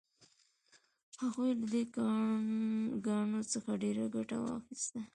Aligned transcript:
هغوی 1.21 1.51
له 1.59 1.65
دې 1.73 1.83
کاڼو 3.05 3.39
څخه 3.53 3.69
ډیره 3.83 4.05
ګټه 4.15 4.37
واخیسته. 4.45 5.01